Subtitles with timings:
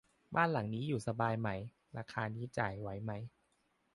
[0.35, 1.49] บ้านหลังนี้อยู่สบายไหม
[1.97, 3.11] ราคานี้จ่ายไหวไหม